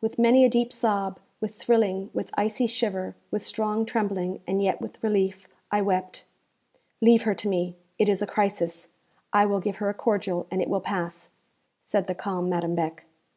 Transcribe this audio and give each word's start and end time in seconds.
With 0.00 0.20
many 0.20 0.44
a 0.44 0.48
deep 0.48 0.72
sob, 0.72 1.18
with 1.40 1.56
thrilling, 1.56 2.08
with 2.12 2.30
icy 2.34 2.68
shiver, 2.68 3.16
with 3.32 3.42
strong 3.42 3.84
trembling, 3.84 4.38
and 4.46 4.62
yet 4.62 4.80
with 4.80 5.02
relief, 5.02 5.48
I 5.68 5.82
wept. 5.82 6.26
'Leave 7.00 7.22
her 7.22 7.34
to 7.34 7.48
me; 7.48 7.74
it 7.98 8.08
is 8.08 8.22
a 8.22 8.26
crisis. 8.28 8.86
I 9.32 9.46
will 9.46 9.58
give 9.58 9.78
her 9.78 9.88
a 9.88 9.92
cordial, 9.94 10.46
and 10.48 10.62
it 10.62 10.68
will 10.68 10.80
pass,' 10.80 11.28
said 11.82 12.06
the 12.06 12.14
calm 12.14 12.48
Madame 12.48 12.76
Beck. 12.76 13.04